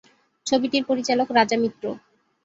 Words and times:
ছবিটির 0.45 0.83
পরিচালক 0.89 1.27
রাজা 1.31 1.57
মিত্র। 1.57 1.83